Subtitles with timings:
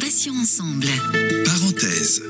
[0.00, 0.86] Passions ensemble.
[1.44, 2.20] Parenthèse.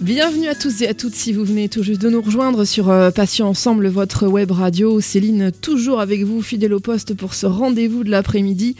[0.00, 2.90] Bienvenue à tous et à toutes si vous venez tout juste de nous rejoindre sur
[2.90, 5.00] euh, Passion Ensemble, votre web radio.
[5.00, 8.76] Céline, toujours avec vous, fidèle au poste pour ce rendez-vous de l'après-midi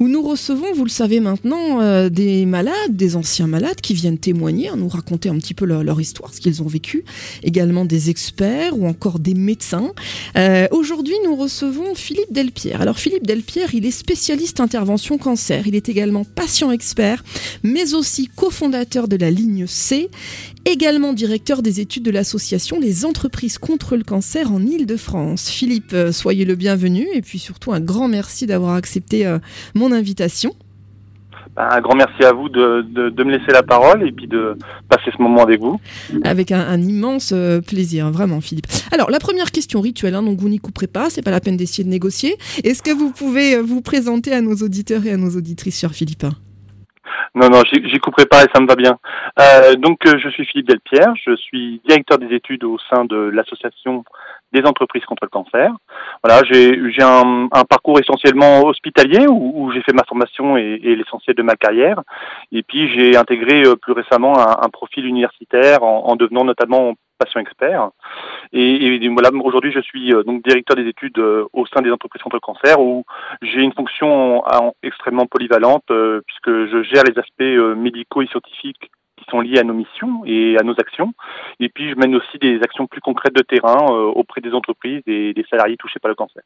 [0.00, 4.18] où nous recevons, vous le savez maintenant, euh, des malades, des anciens malades qui viennent
[4.18, 7.04] témoigner, nous raconter un petit peu leur, histoire, ce qu'ils ont vécu,
[7.42, 9.92] également des experts ou encore des médecins.
[10.36, 12.80] Euh, aujourd'hui, nous recevons Philippe Delpierre.
[12.80, 17.22] Alors Philippe Delpierre, il est spécialiste intervention cancer, il est également patient expert,
[17.62, 20.10] mais aussi cofondateur de la ligne C
[20.64, 25.50] également directeur des études de l'association Les entreprises contre le cancer en Ile-de-France.
[25.50, 29.24] Philippe, euh, soyez le bienvenu et puis surtout un grand merci d'avoir accepté
[29.74, 30.52] mon invitation.
[31.56, 32.84] Ben, un grand merci à vous de,
[33.22, 34.56] me laisser la parole et puis de
[34.88, 35.80] passer ce moment avec vous.
[36.24, 38.66] Avec un, immense euh, plaisir, vraiment, Philippe.
[38.92, 41.56] Alors, la première question rituelle, hein, donc vous n'y couperez pas, c'est pas la peine
[41.56, 42.36] d'essayer de négocier.
[42.64, 46.24] Est-ce que vous pouvez vous présenter à nos auditeurs et à nos auditrices, cher Philippe?
[47.36, 48.98] Non, non, j'y couperai pas et ça me va bien.
[49.40, 53.16] Euh, donc, euh, je suis Philippe Delpierre, je suis directeur des études au sein de
[53.16, 54.04] l'association
[54.54, 55.70] des entreprises contre le cancer.
[56.22, 61.42] Voilà, j'ai un, un, parcours essentiellement hospitalier où, j'ai fait ma formation et, l'essentiel de
[61.42, 62.00] ma carrière.
[62.52, 67.40] Et puis, j'ai intégré euh, plus récemment un, profil universitaire en, en, devenant notamment patient
[67.40, 67.90] expert.
[68.52, 72.22] Et, voilà, aujourd'hui, je suis euh, donc directeur des études euh, au sein des entreprises
[72.22, 73.04] contre le cancer, où
[73.42, 74.42] j'ai une fonction
[74.82, 75.84] extrêmement polyvalente
[76.26, 78.90] puisque je gère les aspects médicaux et scientifiques
[79.30, 81.12] sont liés à nos missions et à nos actions.
[81.60, 85.32] Et puis, je mène aussi des actions plus concrètes de terrain auprès des entreprises et
[85.32, 86.42] des salariés touchés par le cancer.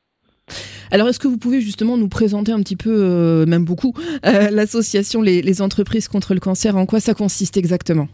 [0.91, 5.63] Alors, est-ce que vous pouvez justement nous présenter un petit peu, même beaucoup, l'association les,
[5.63, 6.77] entreprises contre le cancer?
[6.77, 8.09] En quoi ça consiste exactement?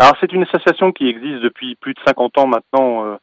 [0.00, 3.16] Alors c'est une association qui existe depuis plus de 50 ans maintenant euh,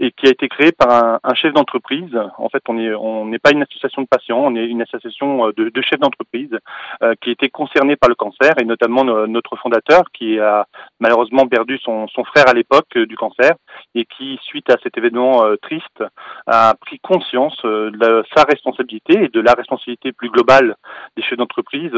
[0.00, 2.18] et qui a été créée par un, chef d'entreprise.
[2.38, 5.46] En fait, on est on n'est pas une association de patients, on est une association
[5.46, 6.50] euh, de, de chefs d'entreprise
[7.04, 10.66] euh, qui était concernés par le cancer et notamment notre fondateur qui a
[10.98, 13.52] malheureusement perdu son, son frère à l'époque du cancer
[13.94, 16.02] et qui, suite à cet événement triste,
[16.46, 20.74] a pris conscience de sa responsabilité et de la responsabilité plus globale
[21.16, 21.92] des chefs d'entreprise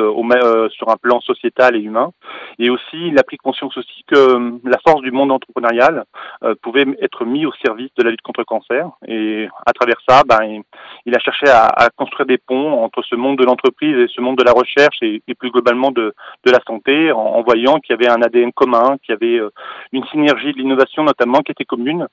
[0.71, 2.12] sur un plan sociétal et humain.
[2.59, 6.05] Et aussi, il a pris conscience aussi que euh, la force du monde entrepreneurial
[6.43, 8.91] euh, pouvait être mis au service de la lutte contre le cancer.
[9.07, 10.63] Et à travers ça, ben,
[11.07, 14.37] il, a cherché à, construire des ponts entre ce monde de l'entreprise et ce monde
[14.37, 16.13] de la recherche et, plus globalement de,
[16.45, 19.51] de la santé, en, voyant qu'il y avait un ADN commun, qu'il y avait euh,
[19.93, 22.09] une synergie de l'innovation notamment qui était commune.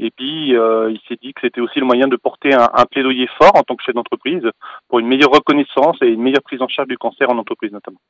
[0.00, 3.28] Et puis, il s'est dit que c'était aussi le moyen de porter un, un plaidoyer
[3.38, 4.42] fort en tant que chef d'entreprise
[4.88, 8.00] pour une meilleure reconnaissance et une meilleure prise en charge du cancer en entreprise notamment.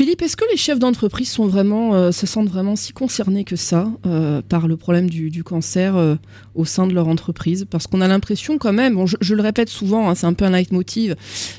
[0.00, 4.40] Philippe, est-ce que les chefs d'entreprise euh, se sentent vraiment si concernés que ça euh,
[4.40, 6.14] par le problème du, cancer euh,
[6.54, 7.66] au sein de leur entreprise?
[7.68, 10.52] Parce qu'on a l'impression quand même, je, le répète souvent, hein, c'est un peu un
[10.52, 11.16] leitmotiv,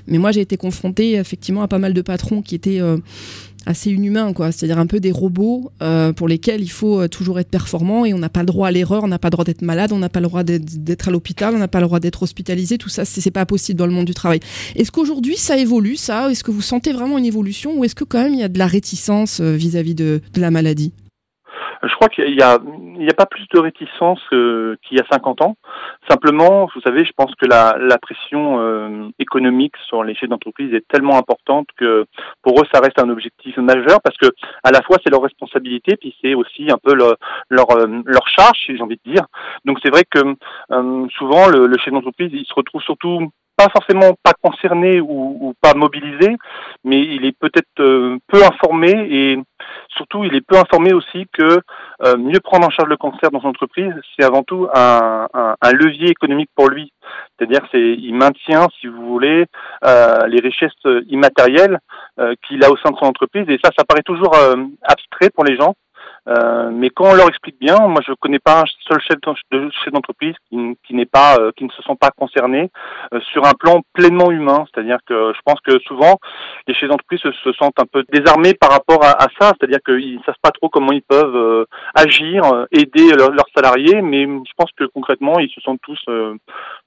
[0.07, 2.81] mais moi j'ai été confrontée effectivement à pas mal de patrons qui étaient
[3.65, 4.51] assez inhumain, quoi.
[4.51, 8.13] C'est-à-dire un peu des robots euh, pour lesquels il faut euh, toujours être performant et
[8.13, 9.99] on n'a pas le droit à l'erreur, on n'a pas le droit d'être malade, on
[9.99, 12.77] n'a pas le droit d'être à l'hôpital, on n'a pas le droit d'être hospitalisé.
[12.77, 14.39] Tout ça, c'est pas possible dans le monde du travail.
[14.75, 16.31] Est-ce qu'aujourd'hui ça évolue, ça?
[16.31, 18.49] Est-ce que vous sentez vraiment une évolution ou est-ce que quand même il y a
[18.49, 20.93] de la réticence euh, vis-à-vis de la maladie?
[21.83, 25.55] Je crois qu'il y a, a pas plus de réticence qu'il y a 50 ans.
[26.09, 30.73] Simplement, vous savez, je pense que la, la pression euh, économique sur les chefs d'entreprise
[30.73, 32.05] est tellement importante que
[32.41, 34.27] pour eux, ça reste un objectif majeur parce que
[34.63, 37.15] à la fois c'est leur responsabilité, puis c'est aussi un peu leur
[37.49, 39.25] leur, euh, leur charge, si j'ai envie de dire.
[39.65, 40.19] Donc c'est vrai que
[40.71, 45.37] euh, souvent le, le chef d'entreprise, il se retrouve surtout pas forcément pas concerné ou,
[45.39, 46.35] ou pas mobilisé,
[46.83, 49.39] mais il est peut-être euh, peu informé et
[49.95, 51.59] surtout il est peu informé aussi que
[52.03, 55.27] euh, mieux prendre en charge le cancer dans son entreprise, c'est avant tout un,
[55.73, 56.91] levier économique pour lui.
[57.37, 59.45] C'est-à-dire c'est il maintient, si vous voulez,
[59.85, 60.71] euh, les richesses
[61.07, 61.79] immatérielles
[62.43, 64.35] qu'il a au sein de son entreprise et ça, ça paraît toujours
[64.83, 65.75] abstrait pour les gens.
[66.29, 69.19] Euh, mais quand on leur explique bien, moi je connais pas un seul chef
[69.91, 72.69] d'entreprise qui, n'est pas, euh, qui ne se sent pas concerné
[73.13, 74.65] euh, sur un plan pleinement humain.
[74.71, 76.19] C'est-à-dire que je pense que souvent
[76.67, 79.53] les chefs d'entreprise se, sentent un peu désarmés par rapport à, ça.
[79.57, 84.53] C'est-à-dire qu'ils ne savent pas trop comment ils peuvent agir, aider leurs salariés, mais je
[84.55, 85.99] pense que concrètement ils se sentent tous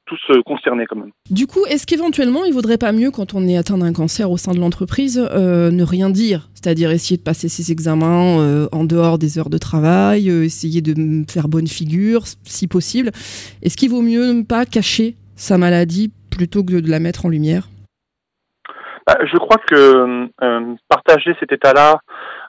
[0.07, 1.11] tous concernés quand même.
[1.31, 4.37] Du coup, est-ce qu'éventuellement, il vaudrait pas mieux, quand on est atteint d'un cancer au
[4.37, 6.49] sein de l'entreprise, ne rien dire?
[6.55, 10.95] C'est-à-dire essayer de passer ses examens en dehors des heures de travail, euh, essayer de
[11.31, 13.11] faire bonne figure, si possible.
[13.63, 17.29] Est-ce qu'il vaut mieux ne pas cacher sa maladie plutôt que de la mettre en
[17.29, 17.69] lumière?
[19.07, 22.01] Bah, Je crois que euh, partager cet état-là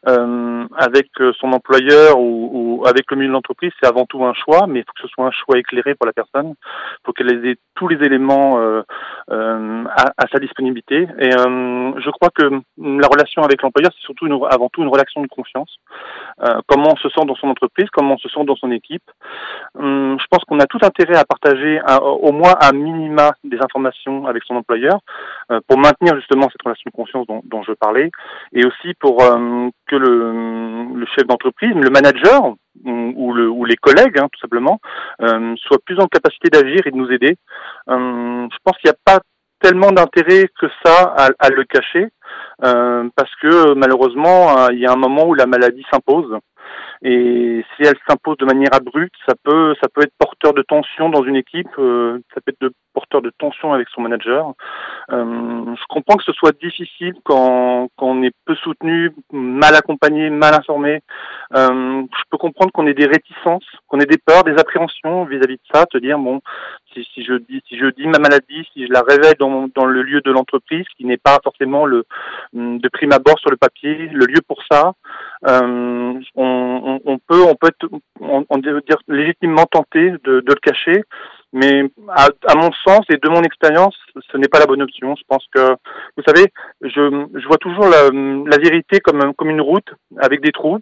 [0.05, 1.07] avec
[1.39, 2.49] son employeur ou,
[2.81, 5.01] ou, avec le milieu de l'entreprise, c'est avant tout un choix, mais il faut que
[5.01, 6.53] ce soit un choix éclairé pour la personne.
[6.55, 8.59] Il faut qu'elle ait tous les éléments
[9.29, 11.07] à, à, sa disponibilité.
[11.19, 12.43] Et je crois que
[12.77, 15.79] la relation avec l'employeur, c'est surtout une, avant tout une relation de confiance.
[16.67, 19.09] comment on se sent dans son entreprise, comment on se sent dans son équipe.
[19.77, 24.27] Hum, je pense qu'on a tout intérêt à partager au moins un minima des informations
[24.27, 24.99] avec son employeur
[25.51, 28.11] euh, pour maintenir justement cette relation de confiance dont, dont je parlais
[28.53, 34.17] et aussi pour euh, que le, chef d'entreprise, le manager ou, le, ou les collègues
[34.17, 34.79] hein, tout simplement
[35.21, 37.37] euh, soient plus en capacité d'agir et de nous aider.
[37.87, 39.21] Hum, je pense qu'il n'y a pas
[39.61, 42.09] tellement d'intérêt que ça à, à le cacher
[42.59, 46.37] parce que malheureusement il y a un moment où la maladie s'impose
[47.07, 51.09] et si elle s'impose de manière abrupte, ça peut, ça peut être porteur de tension
[51.09, 54.53] dans une équipe, euh, ça peut être porteur de tension avec son manager.
[55.11, 60.31] Euh, je comprends que ce soit difficile quand, quand on est peu soutenu, mal accompagné,
[60.31, 61.01] mal informé.
[61.55, 65.57] Euh, je peux comprendre qu'on ait des réticences, qu'on ait des peurs, des appréhensions vis-à-vis
[65.57, 66.41] de ça, te dire bon,
[66.91, 69.85] si, si, je dis, si je dis ma maladie, si je la révèle dans, dans
[69.85, 72.03] le lieu de l'entreprise, qui n'est pas forcément le
[72.53, 74.93] de prime abord sur le papier, le lieu pour ça,
[75.47, 77.71] euh, on, on, peut, on peut
[78.19, 81.03] on, on dire légitimement tenté de, le cacher.
[81.53, 83.95] Mais à, à, mon sens et de mon expérience,
[84.31, 85.15] ce n'est pas la bonne option.
[85.15, 85.71] Je pense que,
[86.17, 86.51] vous savez,
[86.81, 89.87] je, je vois toujours la, la vérité comme, comme une route
[90.17, 90.79] avec des trous.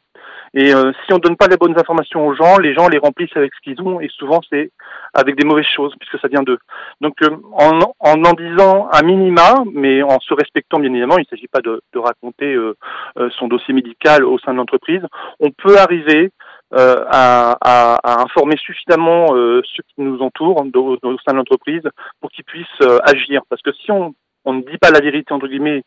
[0.53, 3.35] Et euh, si on donne pas les bonnes informations aux gens, les gens les remplissent
[3.35, 4.71] avec ce qu'ils ont, et souvent c'est
[5.13, 6.59] avec des mauvaises choses, puisque ça vient d'eux.
[7.01, 11.21] Donc euh, en, en en disant un minima, mais en se respectant bien évidemment, il
[11.21, 15.01] ne s'agit pas de, de raconter euh, son dossier médical au sein de l'entreprise,
[15.39, 16.31] on peut arriver
[16.73, 21.38] euh, à, à, à, informer suffisamment euh, ceux qui nous entourent au, au sein de
[21.38, 21.83] l'entreprise
[22.19, 22.65] pour qu'ils puissent
[23.03, 23.41] agir.
[23.50, 24.13] Parce que si on
[24.45, 25.84] on ne dit pas la vérité entre guillemets,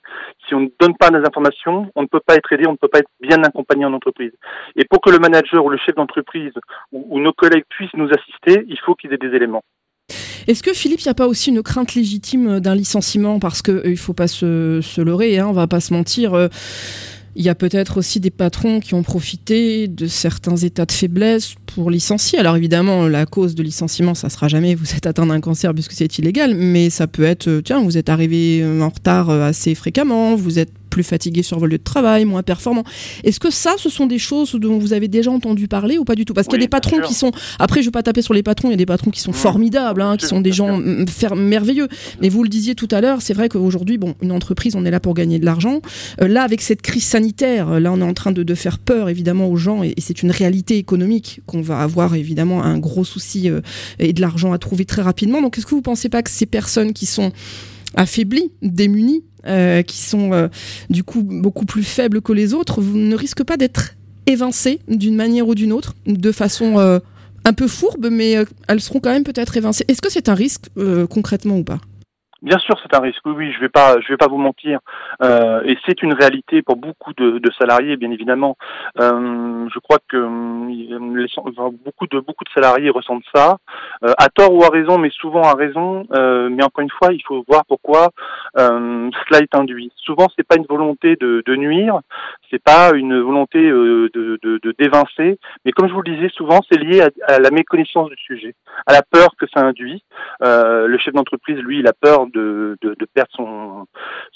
[0.46, 2.76] si on ne donne pas des informations, on ne peut pas être aidé, on ne
[2.76, 4.32] peut pas être bien accompagné en entreprise.
[4.76, 6.52] Et pour que le manager ou le chef d'entreprise
[6.92, 9.62] ou, nos collègues puissent nous assister, il faut qu'ils aient des éléments.
[10.46, 13.40] Est-ce que Philippe, il n'y a pas aussi une crainte légitime d'un licenciement?
[13.40, 16.34] Parce que euh, il faut pas se, se leurrer, hein, on va pas se mentir.
[16.34, 16.48] Euh
[17.36, 21.54] il y a peut-être aussi des patrons qui ont profité de certains états de faiblesse
[21.66, 22.38] pour licencier.
[22.38, 25.92] Alors évidemment, la cause de licenciement, ça sera jamais vous êtes atteint d'un cancer puisque
[25.92, 29.74] c'est illégal, mais ça peut être, euh, tiens, vous êtes arrivé en retard euh, assez
[29.74, 32.82] fréquemment, vous êtes plus fatigué sur vos lieux de travail, moins performant.
[33.22, 36.14] Est-ce que ça, ce sont des choses dont vous avez déjà entendu parler ou pas
[36.14, 36.32] du tout?
[36.32, 37.32] Parce qu'il y a des patrons qui sont.
[37.58, 39.20] Après, je ne vais pas taper sur les patrons, il y a des patrons qui
[39.20, 39.34] sont mmh.
[39.48, 40.80] formidables, hein, qui sont des gens
[41.36, 41.88] merveilleux.
[42.22, 44.90] Mais vous le disiez tout à l'heure, c'est vrai qu'aujourd'hui, bon, une entreprise, on est
[44.90, 45.82] là pour gagner de l'argent.
[46.22, 49.10] Euh, là, avec cette crise sanitaire, là, on est en train de, de faire peur
[49.10, 53.04] évidemment aux gens et, et c'est une réalité économique qu'on va avoir évidemment un gros
[53.04, 53.60] souci euh,
[53.98, 55.42] et de l'argent à trouver très rapidement.
[55.42, 57.32] Donc, est-ce que vous ne pensez pas que ces personnes qui sont
[57.96, 60.48] affaiblies, démunies, euh, qui sont euh,
[60.90, 63.94] du coup beaucoup plus faibles que les autres, vous ne risquez pas d'être
[64.26, 66.98] évincés d'une manière ou d'une autre, de façon euh,
[67.44, 68.36] un peu fourbe, mais
[68.68, 69.84] elles seront quand même peut-être évincées.
[69.88, 70.66] Est-ce que c'est un risque
[71.08, 71.80] concrètement ou pas?
[72.42, 73.20] Bien sûr, c'est un risque.
[73.24, 74.80] Oui, oui, je vais pas, je vais pas vous mentir.
[75.22, 78.58] Euh, et c'est une réalité pour beaucoup de, de salariés, bien évidemment.
[79.00, 83.56] Euh, je crois que euh, beaucoup de beaucoup de salariés ressentent ça,
[84.04, 86.06] euh, à tort ou à raison, mais souvent à raison.
[86.12, 88.10] Euh, mais encore une fois, il faut voir pourquoi
[88.58, 89.90] euh, cela est induit.
[89.96, 92.00] Souvent, c'est pas une volonté de, de nuire,
[92.50, 96.60] c'est pas une volonté de, de, de d'évincer, mais comme je vous le disais, souvent
[96.70, 98.54] c'est lié à, à, la méconnaissance du sujet,
[98.86, 100.02] à la peur que ça induit.
[100.40, 103.86] le chef d'entreprise, lui, il a peur de, de, de perdre son,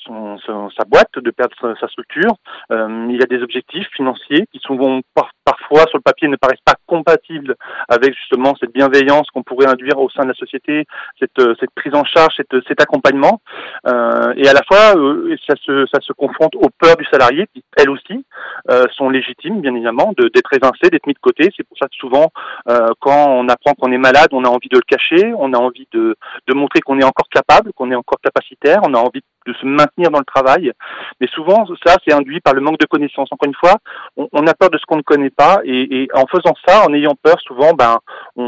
[0.04, 2.34] son, sa boîte, de perdre sa, sa structure.
[2.72, 6.64] Euh, il a des objectifs financiers qui souvent par, parfois sur le papier ne paraissent
[6.64, 7.56] pas compatibles
[7.88, 10.86] avec justement cette bienveillance qu'on pourrait induire au sein de la société,
[11.18, 13.40] cette, cette prise en charge, cette, cet accompagnement.
[13.86, 17.46] Euh, et à la fois, euh, ça, se, ça se confronte aux peurs du salarié
[17.52, 18.24] qui, elles aussi,
[18.70, 21.50] euh, sont légitimes, bien évidemment, d'être évincées, d'être mis de côté.
[21.56, 22.30] C'est pour ça que souvent,
[22.68, 25.58] euh, quand on apprend qu'on est malade, on a envie de le cacher, on a
[25.58, 29.20] envie de, de montrer qu'on est encore capable, qu'on est encore capacitaire, on a envie
[29.20, 30.72] de se maintenir dans le travail.
[31.20, 33.28] Mais souvent, ça, c'est induit par le manque de connaissances.
[33.32, 33.76] Encore une fois,
[34.16, 36.92] on, a peur de ce qu'on ne connaît pas, et, et, en faisant ça, en
[36.94, 37.98] ayant peur, souvent, ben,
[38.36, 38.44] on,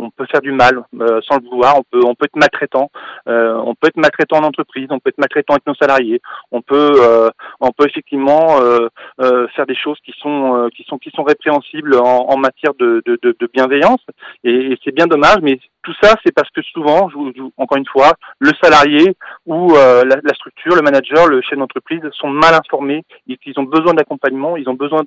[0.00, 1.76] on, peut faire du mal euh, sans le vouloir.
[1.78, 2.90] On peut, on peut être maltraitant.
[3.28, 4.86] Euh, on peut être maltraitant en entreprise.
[4.90, 6.20] On peut être maltraitant avec nos salariés.
[6.52, 8.88] On peut, euh, on peut effectivement euh,
[9.20, 12.72] euh, faire des choses qui sont, euh, qui sont, qui sont répréhensibles en, en matière
[12.78, 14.00] de, de, de, de, bienveillance.
[14.44, 17.08] Et, et c'est bien dommage, mais tout ça, c'est parce que souvent,
[17.56, 19.14] encore une fois, le salarié
[19.46, 23.04] ou euh, la, structure, le manager, le chef d'entreprise sont mal informés.
[23.26, 25.02] Ils, ont besoin d'accompagnement, ils ont besoin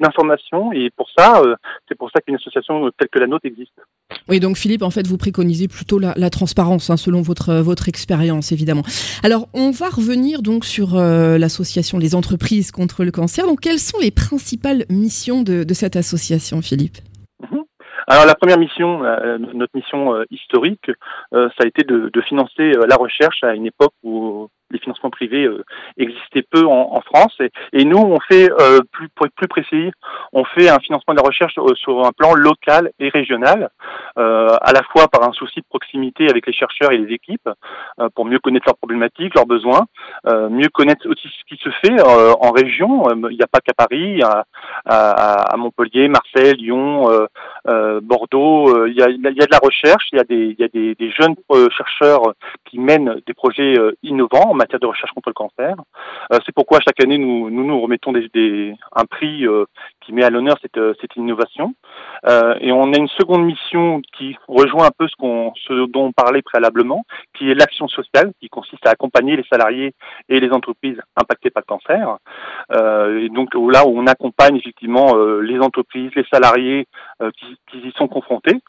[0.00, 1.54] d'informations, et pour ça, euh,
[1.88, 3.72] c'est pour ça qu'une association telle que la nôtre existe.
[4.28, 8.82] Oui, donc Philippe, en fait, vous préconisez plutôt la, transparence, hein, selon votre expérience, évidemment.
[9.22, 13.46] Alors, on va revenir donc sur euh, l'association Les Entreprises contre le cancer.
[13.46, 16.98] Donc, quelles sont les principales missions de, cette association, Philippe?
[18.06, 20.90] Alors la première mission, euh, notre mission euh, historique,
[21.32, 25.44] ça a été de, de financer la recherche à une époque où les financements privés
[25.44, 25.64] euh,
[25.96, 27.36] existaient peu en, en France.
[27.40, 29.90] Et, et, nous, on fait, euh, plus, pour être plus précis,
[30.32, 33.70] on fait un financement de la recherche euh, sur un plan local et régional,
[34.16, 37.48] à la fois par un souci de proximité avec les chercheurs et les équipes,
[38.14, 39.86] pour mieux connaître leurs problématiques, leurs besoins,
[40.24, 43.04] mieux connaître aussi ce qui se fait en région.
[43.30, 44.44] Il n'y a pas qu'à Paris, à,
[44.86, 47.08] à, à, Montpellier, Marseille, Lyon,
[48.02, 48.86] Bordeaux.
[48.86, 50.94] Il y, a, y a de la recherche, il y a des, y a des,
[50.94, 51.36] des jeunes
[51.76, 52.32] chercheurs
[52.64, 55.76] qui mènent des projets innovants matière de recherche contre le cancer.
[56.32, 59.64] Euh, c'est pourquoi chaque année nous nous, remettons un prix euh,
[60.00, 61.74] qui met à l'honneur cette, euh, cette innovation.
[62.60, 67.04] et on a une seconde mission qui rejoint un peu ce dont on parlait préalablement,
[67.36, 69.94] qui est l'action sociale, qui consiste à accompagner les salariés
[70.28, 72.18] et les entreprises impactées par le cancer.
[73.22, 76.86] et donc là où on accompagne effectivement les entreprises, les salariés
[77.38, 78.60] qui, qui, y sont confrontés.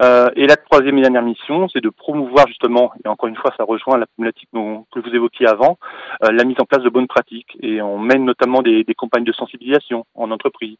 [0.00, 3.64] et la troisième et dernière mission, c'est de promouvoir justement, et encore une fois ça
[3.64, 5.78] rejoint la problématique que vous évoquez avant,
[6.24, 7.56] euh, la mise en place de bonnes pratiques.
[7.62, 10.78] Et on mène notamment des, campagnes de sensibilisation en entreprise.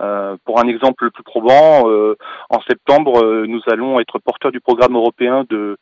[0.00, 2.16] Euh, pour un exemple le plus probant, euh,
[2.50, 5.76] en septembre, nous allons être porteurs du programme européen de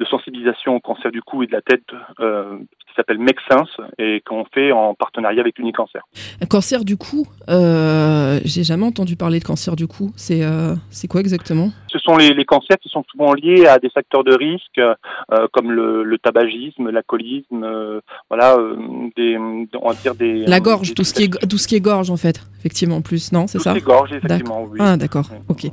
[0.00, 1.84] de sensibilisation au cancer du cou et de la tête
[2.20, 2.56] euh,
[2.88, 5.98] qui s'appelle Sense et qu'on fait en partenariat avec Unicancer.
[6.40, 10.10] Un cancer du cou, euh, j'ai jamais entendu parler de cancer du cou.
[10.16, 11.70] C'est euh, c'est quoi exactement?
[11.88, 14.80] Ce sont les, les, cancers qui sont souvent liés à des facteurs de risque
[15.52, 18.56] comme le, le, tabagisme, l'alcoolisme, voilà,
[19.16, 21.80] des on va dire des la gorge, tout ce qui est tout ce qui est
[21.80, 24.66] gorge en fait, effectivement plus, non, c'est ça Tout ce qui est gorge, effectivement.
[24.70, 24.78] Oui.
[24.80, 25.66] Ah d'accord, ok.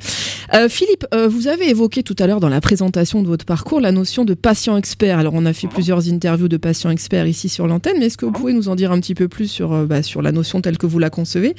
[0.68, 4.17] Philippe, vous avez évoqué tout à l'heure dans la présentation de votre parcours la notion
[4.24, 5.18] de patient expert.
[5.18, 5.72] Alors, on a fait mhm.
[5.72, 8.36] plusieurs interviews de patients experts ici sur l'antenne, mais est-ce que vous mhm.
[8.36, 10.78] pouvez nous en dire un petit peu plus sur, euh, bah, sur la notion telle
[10.78, 11.54] que vous la concevez?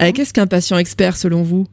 [0.00, 0.12] Euh, mhm.
[0.12, 1.66] Qu'est-ce qu'un patient expert selon vous?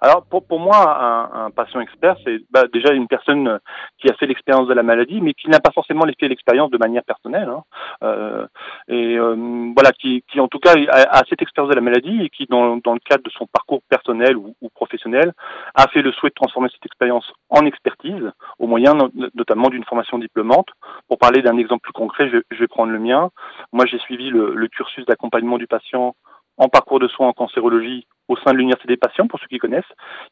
[0.00, 3.58] Alors pour, pour moi, un, un patient expert, c'est bah, déjà une personne
[3.98, 6.78] qui a fait l'expérience de la maladie, mais qui n'a pas forcément fait l'expérience de
[6.78, 7.62] manière personnelle, hein.
[8.02, 8.46] euh,
[8.88, 12.22] et euh, voilà, qui, qui, en tout cas a, a, cette expérience de la maladie
[12.22, 15.32] et qui, dans, dans le cadre de son parcours personnel ou, ou, professionnel,
[15.74, 18.94] a fait le souhait de transformer cette expérience en expertise, au moyen
[19.34, 20.68] notamment d'une formation diplômante.
[21.08, 23.30] Pour parler d'un exemple plus concret, je, je, vais prendre le mien.
[23.72, 26.14] Moi, j'ai suivi le, le cursus d'accompagnement du patient
[26.58, 29.58] en parcours de soins en cancérologie au sein de l'Université des patients, pour ceux qui
[29.58, 29.84] connaissent,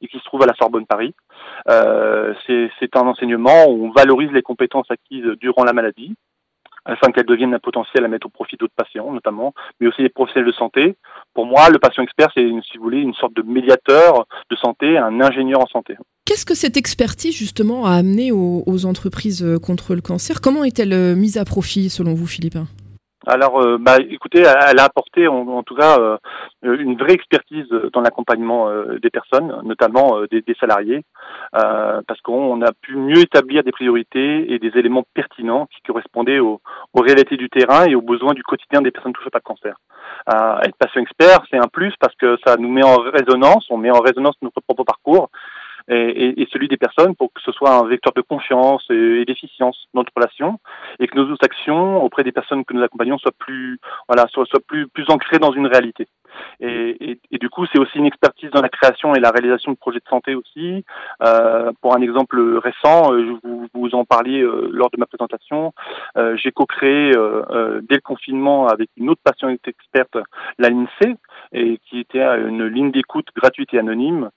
[0.02, 1.14] et qui se trouve à la Sorbonne Paris.
[1.71, 6.14] Euh, c'est un enseignement où on valorise les compétences acquises durant la maladie,
[6.85, 10.09] afin qu'elles deviennent un potentiel à mettre au profit d'autres patients, notamment, mais aussi des
[10.09, 10.97] professionnels de santé.
[11.35, 14.97] Pour moi, le patient expert, c'est, si vous voulez, une sorte de médiateur de santé,
[14.97, 15.97] un ingénieur en santé.
[16.26, 20.40] Qu'est-ce que cette expertise, justement, a amené aux, entreprises contre le cancer?
[20.40, 22.59] Comment est-elle euh, mise à profit, selon vous, Philippe?
[23.26, 26.16] Alors, euh, bah, écoutez, elle a apporté en, tout cas euh,
[26.62, 31.04] une vraie expertise dans l'accompagnement euh, des personnes, notamment des, des, salariés,
[31.52, 36.61] parce qu'on a pu mieux établir des priorités et des éléments pertinents qui correspondaient aux,
[36.95, 39.76] aux réalités du terrain et aux besoins du quotidien des personnes touchées par le cancer.
[40.62, 43.90] être patient expert, c'est un plus parce que ça nous met en résonance, on met
[43.90, 45.30] en résonance notre propre parcours
[45.88, 49.86] et, et, celui des personnes pour que ce soit un vecteur de confiance et, d'efficience
[49.94, 50.58] dans notre relation
[50.98, 53.78] et que nos actions auprès des personnes que nous accompagnons soient plus
[54.08, 56.06] voilà soient, soient plus plus ancrées dans une réalité.
[56.60, 59.76] Et, et, du coup, c'est aussi une expertise dans la création et la réalisation de
[59.76, 60.84] projets de santé aussi.
[61.22, 65.06] Euh, pour un exemple récent, euh, je vous, vous en parliez euh, lors de ma
[65.06, 65.72] présentation,
[66.16, 70.16] euh, j'ai co-créé euh, dès le confinement avec une autre patiente experte
[70.58, 71.16] la l'INSEE,
[71.52, 74.30] et qui était une ligne d'écoute gratuite et anonyme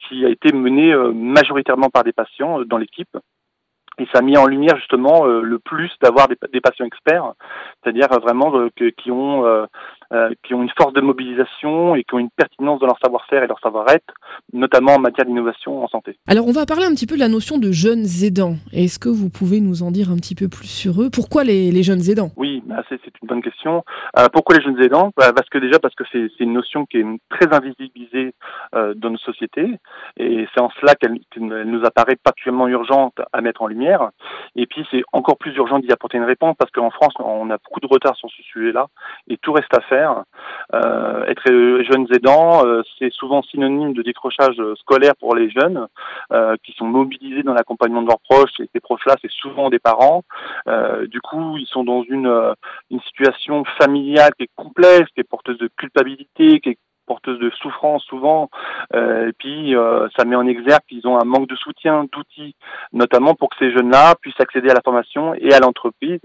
[0.00, 3.16] qui a été menée majoritairement par des patients dans l'équipe.
[3.98, 7.34] Et ça a mis en lumière justement euh, le plus d'avoir des, des, patients experts,
[7.82, 9.44] c'est-à-dire euh, vraiment euh, que, qui ont
[10.42, 13.46] qui ont une force de mobilisation et qui ont une pertinence dans leur savoir-faire et
[13.46, 14.14] leur savoir-être,
[14.52, 16.16] notamment en matière d'innovation en santé.
[16.28, 18.56] Alors on va parler un petit peu de la notion de jeunes aidants.
[18.72, 21.10] Est-ce que vous pouvez nous en dire un petit peu plus sur eux?
[21.10, 22.30] Pourquoi les, les jeunes aidants?
[22.36, 23.84] Oui, c'est une bonne question.
[24.18, 25.12] Euh, pourquoi les jeunes aidants?
[25.16, 28.34] Bah, Parce que déjà parce que c'est une notion qui est très invisibilisée
[28.74, 29.78] euh, dans nos sociétés
[30.16, 34.10] et c'est en cela qu'elle nous apparaît particulièrement urgente à mettre en lumière.
[34.56, 37.58] Et puis c'est encore plus urgent d'y apporter une réponse parce qu'en France on a
[37.58, 38.86] beaucoup de retard sur ce sujet-là
[39.28, 40.01] et tout reste à faire.
[40.74, 41.48] Euh, être
[41.90, 45.86] jeunes aidants, euh, c'est souvent synonyme de décrochage scolaire pour les jeunes
[46.32, 49.78] euh, qui sont mobilisés dans l'accompagnement de leurs proches et ces proches-là c'est souvent des
[49.78, 50.22] parents.
[51.06, 52.54] du coup ils sont dans une
[52.90, 57.50] une situation familiale qui est complexe, qui est porteuse de culpabilité, qui est porteuse de
[57.50, 58.50] souffrance souvent.
[58.94, 62.54] Euh, et puis, euh, ça met en exergue qu'ils ont un manque de soutien, d'outils,
[62.92, 66.20] notamment pour que ces jeunes-là puissent accéder à la formation et à l'entreprise,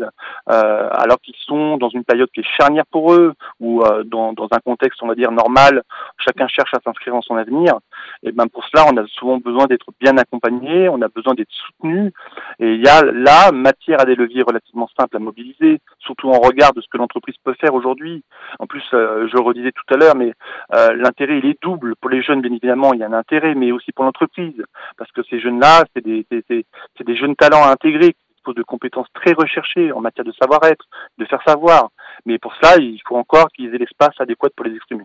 [0.50, 4.48] euh, alors qu'ils sont dans une période qui est charnière pour eux, ou dans, dans,
[4.52, 5.84] un contexte, on va dire, normal,
[6.18, 7.80] chacun cherche à s'inscrire dans son avenir.
[8.24, 11.52] Et ben pour cela, on a souvent besoin d'être bien accompagné, on a besoin d'être
[11.52, 12.12] soutenu.
[12.60, 16.40] Et il y a là matière à des leviers relativement simples à mobiliser, surtout en
[16.40, 18.24] regard de ce que l'entreprise peut faire aujourd'hui.
[18.60, 20.34] En plus, je redisais tout à l'heure, mais
[20.78, 21.96] euh, l'intérêt il est double.
[21.96, 24.64] Pour les jeunes bien évidemment il y a un intérêt mais aussi pour l'entreprise.
[24.98, 28.16] Parce que ces jeunes là c'est des c'est des jeunes talents à intégrer
[28.54, 30.86] de compétences très recherchées en matière de savoir-être
[31.18, 31.90] de faire savoir.
[32.26, 35.04] Mais pour cela il faut encore qu'ils aient l'espace adéquat pour les exprimer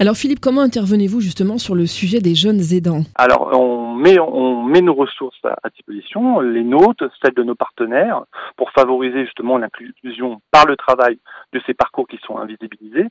[0.00, 3.02] alors Philippe, comment intervenez-vous justement sur le sujet des jeunes aidants?
[3.16, 8.22] Alors on met, on met nos ressources à, disposition, les nôtres, celles de nos partenaires,
[8.56, 11.18] pour favoriser justement l'inclusion par le travail
[11.52, 13.08] de ces parcours qui sont invisibilisés.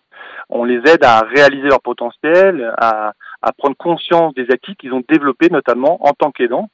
[0.48, 5.04] On les aide à réaliser leur potentiel, à, à prendre conscience des acquis qu'ils ont
[5.10, 6.70] développés notamment en tant qu'aidants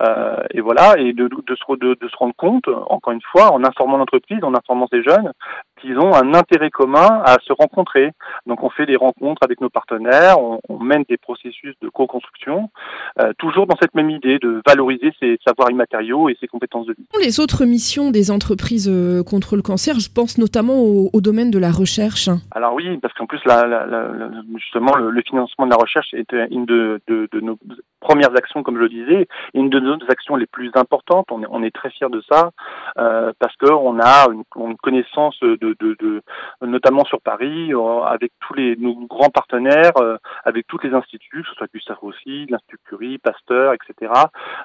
[0.00, 3.52] euh, et voilà, et de, de, se, de, de, se rendre compte, encore une fois,
[3.52, 5.32] en informant l'entreprise, en informant ces jeunes,
[5.80, 8.12] qu'ils ont un intérêt commun à se rencontrer.
[8.46, 12.70] Donc on fait des rencontres avec nos partenaires, on, on mène des processus de co-construction,
[13.20, 16.94] euh, toujours dans cette même idée de valoriser ces savoirs immatériaux et ces compétences de
[16.94, 17.06] vie.
[17.22, 21.50] Les autres missions des entreprises euh, contre le cancer, je pense notamment au, au domaine
[21.50, 22.28] de la recherche.
[22.52, 24.10] Alors oui, parce qu'en plus, la, la, la,
[24.56, 27.58] justement, le, le, financement de la recherche est une de, de, de nos
[28.00, 31.26] premières actions, comme je le disais, une de nos actions les plus importantes.
[31.30, 32.50] On est, on est très fiers de ça
[32.98, 36.22] euh, parce qu'on a une, une, connaissance de, de, de,
[36.62, 41.42] notamment sur Paris, euh, avec tous les nos grands partenaires, euh, avec tous les instituts,
[41.42, 44.12] que ce soit Gustave Roussy, l'Institut Curie, Pasteur, etc.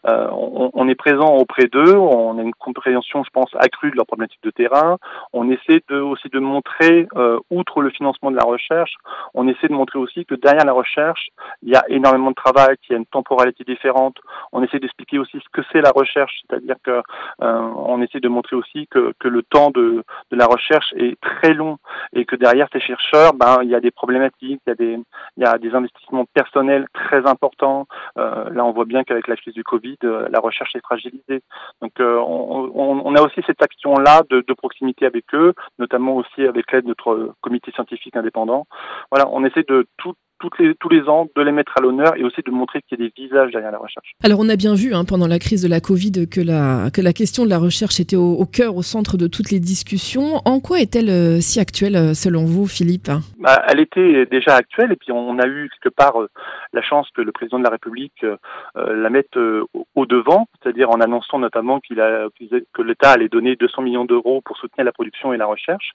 [0.07, 1.95] Euh, on, on, est présent auprès d'eux.
[1.95, 4.97] On a une compréhension, je pense, accrue de leurs problématiques de terrain.
[5.33, 8.95] On essaie de, aussi de montrer, euh, outre le financement de la recherche,
[9.33, 11.29] on essaie de montrer aussi que derrière la recherche,
[11.61, 14.17] il y a énormément de travail, qu'il y a une temporalité différente.
[14.51, 17.01] On essaie d'expliquer aussi ce que c'est la recherche, c'est-à-dire que
[17.41, 21.19] euh, on essaie de montrer aussi que, que le temps de, de, la recherche est
[21.21, 21.77] très long
[22.13, 24.99] et que derrière ces chercheurs, ben il y a des problématiques, il y a des
[25.37, 27.87] il y a des investissements personnels très importants.
[28.17, 31.41] Euh, là, on voit bien qu'avec la crise du Covid, euh, la recherche est fragilisée.
[31.81, 36.89] Donc, on, a aussi cette action-là de, proximité avec eux, notamment aussi avec l'aide de
[36.89, 38.65] notre comité scientifique indépendant.
[39.11, 40.15] Voilà, on essaie de tout
[40.59, 43.03] les, tous les ans de les mettre à l'honneur et aussi de montrer qu'il y
[43.03, 44.13] a des visages derrière la recherche.
[44.23, 47.01] Alors on a bien vu hein, pendant la crise de la Covid que la, que
[47.01, 50.41] la question de la recherche était au, au cœur, au centre de toutes les discussions.
[50.45, 53.09] En quoi est-elle euh, si actuelle euh, selon vous, Philippe?
[53.39, 56.29] Bah, Elle était déjà actuelle et puis on a eu quelque part euh,
[56.73, 58.37] la chance que le président de la République euh,
[58.75, 62.27] la mette au devant, c'est-à-dire en annonçant notamment qu'il a,
[62.73, 65.91] que l'État allait donner 200 millions d'euros pour soutenir la production et la recherche.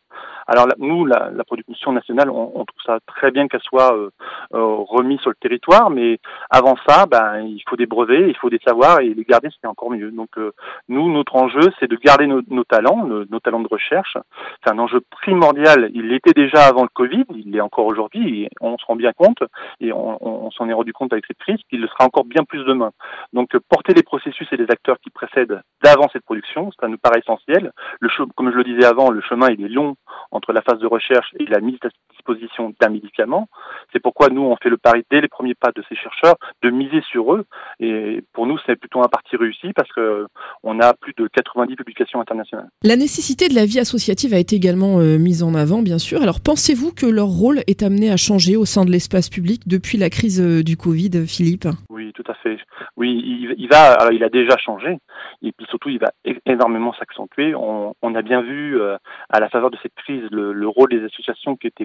[0.47, 4.11] Alors nous, la, la production nationale, on, on, trouve ça très bien qu'elle soit euh,
[4.53, 6.19] remis sur le territoire, mais
[6.51, 9.67] avant ça, ben, il faut des brevets, il faut des savoirs et les garder, c'est
[9.67, 10.11] encore mieux.
[10.11, 10.53] Donc euh,
[10.89, 14.17] nous, notre enjeu, c'est de garder nos, talents, nos, talents de recherche.
[14.63, 15.91] C'est un enjeu primordial.
[15.95, 19.13] Il l'était déjà avant le Covid, il l'est encore aujourd'hui, et on se rend bien
[19.13, 19.43] compte,
[19.81, 22.65] et on, s'en est rendu compte avec cette crise, qu'il le sera encore bien plus
[22.65, 22.91] demain.
[23.33, 27.21] Donc porter les processus et les acteurs qui précèdent d'avant cette production, ça nous paraît
[27.21, 27.73] essentiel.
[28.01, 29.97] Le comme je le disais avant, le chemin il est long
[30.31, 31.79] entre la phase de recherche et la mise
[32.25, 33.49] à disposition d'un médicament.
[33.93, 36.71] C'est pourquoi nous on fait le pari dès les premiers pas de ces chercheurs de
[36.71, 37.45] miser sur eux.
[37.81, 40.27] Et pour nous, c'est plutôt un parti réussi parce que
[40.63, 42.69] on a plus de 90 publications internationales.
[42.83, 46.23] La nécessité de la vie associative a été également euh, mise en avant, bien sûr.
[46.23, 49.99] Alors, pensez-vous que leur rôle est amené à changer au sein de l'espace public depuis
[49.99, 51.69] la crise euh, du Covid, Philippe?
[51.91, 52.59] Oui, tout à fait.
[52.97, 53.93] Oui, il, il va.
[53.93, 54.99] Alors, il a déjà changé.
[55.43, 56.11] Et puis surtout, il va
[56.47, 57.55] énormément s'accentuer.
[57.55, 58.97] On, on, a bien vu euh,
[59.29, 61.85] à la faveur de cette crise le, le, rôle des associations qui était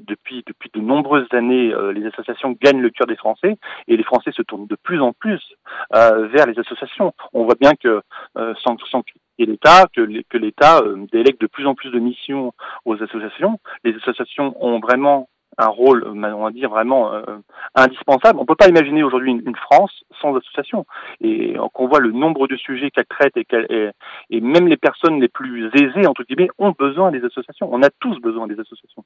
[0.00, 1.72] depuis depuis de nombreuses années.
[1.72, 3.56] Euh, les associations gagnent le cœur des Français
[3.88, 5.42] et les Français se tournent de plus en plus
[5.94, 7.12] euh, vers les associations.
[7.32, 8.02] On voit bien que
[8.38, 10.80] euh, sans, sans critiquer l'État, que, l'État
[11.12, 12.52] délègue de plus en plus de missions
[12.84, 13.58] aux associations.
[13.84, 17.12] Les associations ont vraiment un rôle, on va dire vraiment
[17.74, 18.38] indispensable.
[18.38, 20.86] On ne peut pas imaginer aujourd'hui une, France sans association.
[21.20, 23.90] Et qu'on voit le nombre de sujets qu'elle traite et, et,
[24.30, 27.68] et, même les personnes les plus aisées entre guillemets ont besoin des associations.
[27.72, 29.04] On a tous besoin des associations.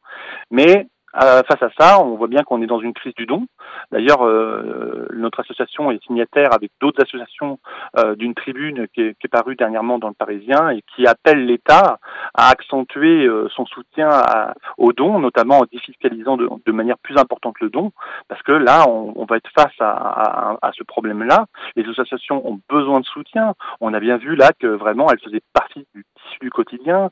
[0.50, 3.46] Mais euh, face à ça, on voit bien qu'on est dans une crise du don.
[3.90, 7.58] D'ailleurs, euh, notre association est signataire avec d'autres associations
[7.98, 11.46] euh, d'une tribune qui est, qui est, parue dernièrement dans le Parisien et qui appelle
[11.46, 11.98] l'État
[12.34, 17.56] à accentuer son soutien à, aux dons, notamment en défiscalisant de, de, manière plus importante
[17.60, 17.92] le don,
[18.28, 21.46] parce que là, on, on va être face à, à, à ce problème-là.
[21.76, 23.54] Les associations ont besoin de soutien.
[23.80, 27.10] On a bien vu là que vraiment elles faisaient partie du tissu du quotidien,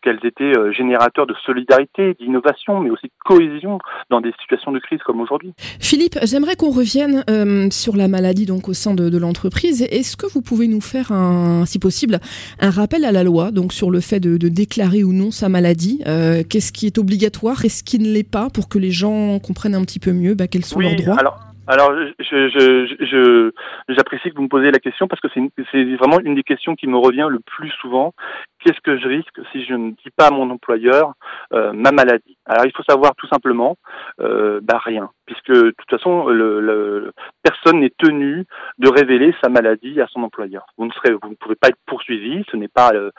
[0.00, 3.78] qu'elles étaient générateurs de solidarité, d'innovation, mais aussi cohésion
[4.10, 5.52] dans des situations de crise comme aujourd'hui.
[5.80, 9.82] Philippe, j'aimerais qu'on revienne euh, sur la maladie donc au sein de, de l'entreprise.
[9.82, 12.20] Est-ce que vous pouvez nous faire, un, si possible,
[12.60, 15.48] un rappel à la loi donc sur le fait de, de déclarer ou non sa
[15.48, 16.02] maladie?
[16.06, 17.64] Euh, Qu'est-ce qui est obligatoire?
[17.64, 18.48] Et ce qui ne l'est pas?
[18.50, 21.18] Pour que les gens comprennent un petit peu mieux bah, quels sont oui, leurs droits?
[21.18, 21.40] alors...
[21.70, 23.52] Alors, je, je, je,
[23.90, 25.28] j'apprécie que vous me posiez la question parce que
[25.70, 28.14] c'est vraiment une des questions qui me revient le plus souvent.
[28.60, 31.12] Qu'est-ce que je risque si je ne dis pas à mon employeur
[31.52, 32.36] euh, ma maladie?
[32.46, 33.76] Alors, il faut savoir tout simplement,
[34.20, 38.44] euh, bah rien, puisque de toute façon, le, le, personne n'est tenu
[38.78, 40.66] de révéler sa maladie à son employeur.
[40.76, 43.10] Vous ne serez, vous ne pouvez pas être poursuivi, ce n'est pas euh,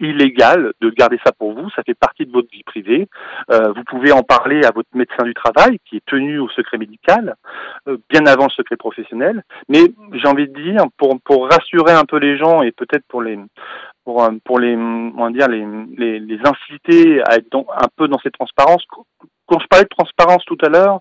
[0.00, 3.08] illégal de garder ça pour vous, ça fait partie de votre vie privée.
[3.50, 6.78] Euh, vous pouvez en parler à votre médecin du travail, qui est tenu au secret
[6.78, 7.36] médical.
[7.88, 9.42] Euh, bien avant le secret professionnel.
[9.68, 9.84] Mais
[10.14, 13.38] j'ai envie de dire, pour, pour rassurer un peu les gens et peut-être pour les
[14.08, 15.66] pour, pour les, va dire les,
[15.98, 18.82] les, les inciter à être dans, un peu dans cette transparence.
[19.48, 21.00] Quand je parlais de transparence tout à l'heure,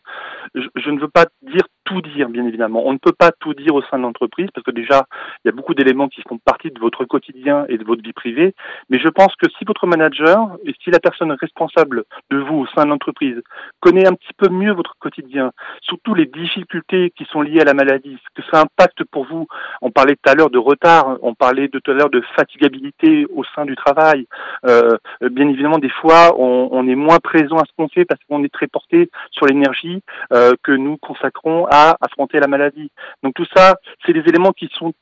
[0.55, 2.83] je, je, ne veux pas dire tout dire, bien évidemment.
[2.85, 5.05] On ne peut pas tout dire au sein de l'entreprise parce que déjà,
[5.43, 8.13] il y a beaucoup d'éléments qui font partie de votre quotidien et de votre vie
[8.13, 8.53] privée.
[8.89, 12.67] Mais je pense que si votre manager et si la personne responsable de vous au
[12.67, 13.41] sein de l'entreprise
[13.79, 17.73] connaît un petit peu mieux votre quotidien, surtout les difficultés qui sont liées à la
[17.73, 19.47] maladie, ce que ça impacte pour vous.
[19.81, 23.43] On parlait tout à l'heure de retard, on parlait tout à l'heure de fatigabilité au
[23.55, 24.27] sein du travail.
[24.65, 24.97] Euh,
[25.31, 28.36] bien évidemment, des fois, on, on, est moins présent à ce qu'on fait parce qu'on
[28.43, 30.01] est très porté sur l'énergie
[30.33, 32.91] euh, que nous consacrons à affronter la maladie.
[33.23, 34.93] Donc tout ça, c'est des éléments qui sont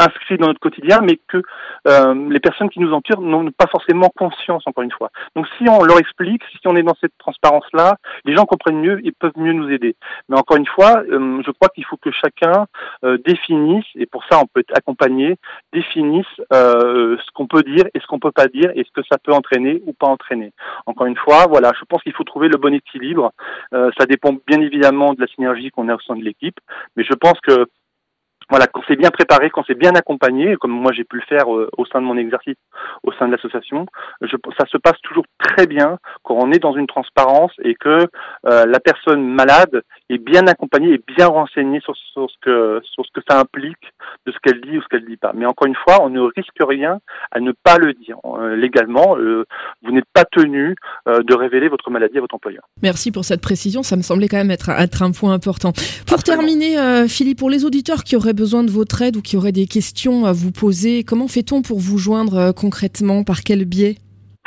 [0.00, 1.42] inscrits dans notre quotidien, mais que
[1.88, 5.10] euh, les personnes qui nous entourent n'ont pas forcément conscience, encore une fois.
[5.36, 9.06] Donc si on leur explique, si on est dans cette transparence-là, les gens comprennent mieux
[9.06, 9.96] et peuvent mieux nous aider.
[10.28, 12.66] Mais encore une fois, euh, je crois qu'il faut que chacun
[13.04, 15.36] euh, définisse, et pour ça on peut être accompagné,
[15.72, 19.06] définisse euh, ce qu'on peut dire et ce qu'on peut pas dire, et ce que
[19.10, 20.52] ça peut entraîner ou pas entraîner.
[20.86, 23.32] Encore une fois, voilà, je pense qu'il faut trouver le bon équilibre.
[23.74, 26.58] Euh, ça dépend bien évidemment de la synergie qu'on a au sein de l'équipe,
[26.96, 27.66] mais je pense que
[28.50, 31.54] voilà, qu'on s'est bien préparé, qu'on s'est bien accompagné, comme moi j'ai pu le faire
[31.54, 32.56] euh, au sein de mon exercice,
[33.04, 33.86] au sein de l'association,
[34.58, 38.06] ça se passe toujours très bien quand on est dans une transparence et que
[38.46, 43.04] euh, la personne malade est bien accompagnée et bien renseignée sur, sur, ce que sur
[43.06, 43.76] ce que ça implique
[44.26, 45.32] de ce qu'elle dit ou ce qu'elle dit pas.
[45.34, 46.98] Mais encore une fois, on ne risque rien
[47.30, 48.16] à ne pas le dire.
[48.24, 49.44] Euh, légalement, euh,
[49.82, 50.74] vous n'êtes pas tenu
[51.08, 52.62] euh, de révéler votre maladie à votre employeur.
[52.82, 55.72] Merci pour cette précision, ça me semblait quand même être, être un point important.
[56.06, 56.44] Pour Absolument.
[56.44, 59.66] terminer, Philippe, pour les auditeurs qui auraient besoin de votre aide ou qui auraient des
[59.66, 63.24] questions à vous poser, comment fait-on pour vous joindre concrètement?
[63.24, 63.96] Par quel biais?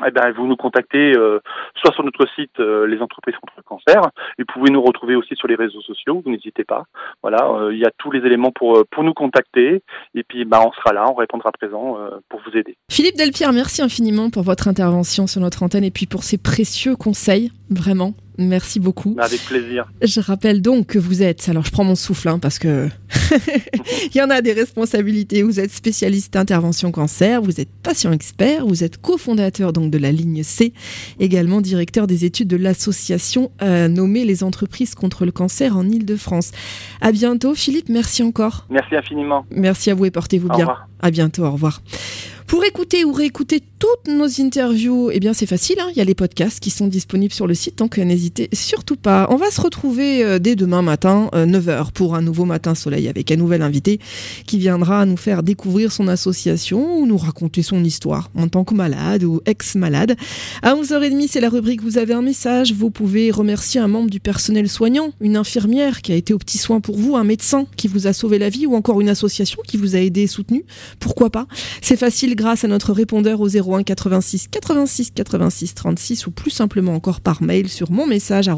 [0.06, 1.40] Eh ben, vous nous contactez euh,
[1.76, 4.02] soit sur notre site euh, Les entreprises contre le cancer,
[4.38, 6.86] et vous pouvez nous retrouver aussi sur les réseaux sociaux, vous n'hésitez pas.
[7.22, 9.82] Voilà, euh, il y a tous les éléments pour, pour nous contacter,
[10.16, 11.98] et puis bah, on sera là, on répondra présent
[12.30, 12.76] pour vous aider.
[12.92, 16.96] Philippe Delpierre, merci infiniment pour votre intervention sur notre antenne et puis pour ces précieux
[16.96, 18.14] conseils, vraiment.
[18.38, 19.16] Merci beaucoup.
[19.20, 19.86] Avec plaisir.
[20.02, 22.88] Je rappelle donc que vous êtes, alors je prends mon souffle hein, parce que
[24.14, 25.44] il y en a des responsabilités.
[25.44, 30.12] Vous êtes spécialiste intervention cancer, vous êtes patient expert, vous êtes cofondateur donc de la
[30.12, 30.74] ligne C,
[31.20, 36.52] également directeur des études de l'association euh, nommée les entreprises contre le cancer en Ile-de-France.
[37.02, 37.90] À bientôt, Philippe.
[37.90, 38.66] Merci encore.
[38.70, 39.46] Merci infiniment.
[39.52, 40.60] Merci à vous et portez-vous bien.
[40.60, 40.88] Revoir.
[41.02, 41.44] À bientôt.
[41.44, 41.82] Au revoir.
[42.48, 46.04] Pour écouter ou réécouter toutes nos interviews, eh bien c'est facile, hein il y a
[46.04, 49.28] les podcasts qui sont disponibles sur le site, donc n'hésitez surtout pas.
[49.32, 53.03] On va se retrouver euh, dès demain matin, euh, 9h, pour un nouveau Matin Soleil
[53.08, 54.00] avec un nouvel invité
[54.46, 58.74] qui viendra nous faire découvrir son association ou nous raconter son histoire en tant que
[58.74, 60.16] malade ou ex-malade.
[60.62, 62.74] À 11h30, c'est la rubrique Vous avez un message.
[62.74, 66.58] Vous pouvez remercier un membre du personnel soignant, une infirmière qui a été au petit
[66.58, 69.62] soin pour vous, un médecin qui vous a sauvé la vie ou encore une association
[69.68, 70.66] qui vous a aidé et soutenu.
[71.00, 71.48] Pourquoi pas?
[71.82, 76.94] C'est facile grâce à notre répondeur au 01 86 86 86 36 ou plus simplement
[76.94, 78.50] encore par mail sur mon message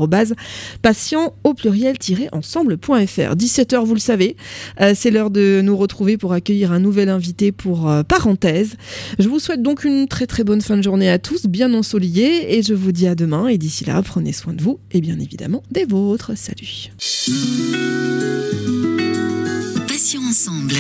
[0.81, 3.36] patient au pluriel-ensemble.fr.
[3.36, 4.95] 17h, vous le savez, terminé.
[4.95, 8.76] C'est l'heure de nous retrouver pour accueillir un nouvel invité pour parenthèse.
[9.19, 12.58] Je vous souhaite donc une très très bonne fin de journée à tous, bien ensoleillée,
[12.58, 13.48] et je vous dis à demain.
[13.48, 16.32] Et d'ici là, prenez soin de vous et bien évidemment des vôtres.
[16.36, 16.91] Salut.
[20.17, 20.76] Ensemble.